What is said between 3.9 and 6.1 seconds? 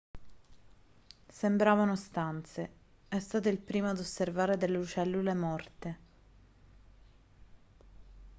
osservare delle cellule morte